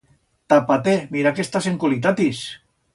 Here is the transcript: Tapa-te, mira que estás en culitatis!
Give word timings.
Tapa-te, 0.53 0.95
mira 1.17 1.35
que 1.35 1.47
estás 1.47 1.71
en 1.73 1.81
culitatis! 1.85 2.45